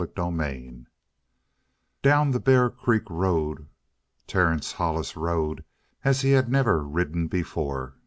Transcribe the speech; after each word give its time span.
CHAPTER 0.03 0.23
17 0.23 0.87
Down 2.01 2.31
the 2.31 2.39
Bear 2.39 2.71
Creek 2.71 3.03
road 3.07 3.67
Terence 4.25 4.71
Hollis 4.71 5.15
rode 5.15 5.63
as 6.03 6.21
he 6.21 6.31
had 6.31 6.49
never 6.51 6.83
ridden 6.83 7.27
before. 7.27 7.93